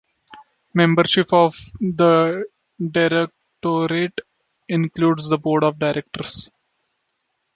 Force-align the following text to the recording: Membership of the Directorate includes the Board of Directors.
Membership 0.73 1.31
of 1.31 1.55
the 1.79 2.45
Directorate 2.79 4.21
includes 4.67 5.29
the 5.29 5.37
Board 5.37 5.63
of 5.63 5.77
Directors. 5.77 6.49